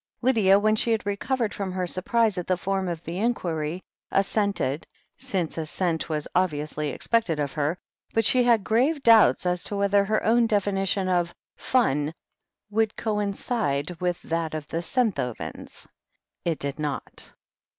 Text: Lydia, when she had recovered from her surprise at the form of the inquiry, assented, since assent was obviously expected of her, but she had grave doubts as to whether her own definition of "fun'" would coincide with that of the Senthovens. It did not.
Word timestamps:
Lydia, 0.23 0.57
when 0.57 0.75
she 0.75 0.91
had 0.91 1.05
recovered 1.05 1.53
from 1.53 1.71
her 1.71 1.85
surprise 1.85 2.35
at 2.39 2.47
the 2.47 2.57
form 2.57 2.87
of 2.87 3.03
the 3.03 3.19
inquiry, 3.19 3.83
assented, 4.09 4.87
since 5.19 5.59
assent 5.59 6.09
was 6.09 6.27
obviously 6.33 6.89
expected 6.89 7.39
of 7.39 7.53
her, 7.53 7.77
but 8.11 8.25
she 8.25 8.41
had 8.43 8.63
grave 8.63 9.03
doubts 9.03 9.45
as 9.45 9.63
to 9.63 9.75
whether 9.75 10.03
her 10.03 10.23
own 10.23 10.47
definition 10.47 11.07
of 11.07 11.35
"fun'" 11.55 12.15
would 12.71 12.95
coincide 12.97 13.91
with 14.01 14.19
that 14.23 14.55
of 14.55 14.67
the 14.69 14.81
Senthovens. 14.81 15.85
It 16.43 16.57
did 16.57 16.79
not. 16.79 17.31